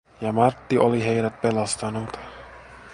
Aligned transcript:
Ja 0.21 0.31
Martti 0.31 0.77
oli 0.77 1.03
heidät 1.05 1.41
pelastanut. 1.41 2.17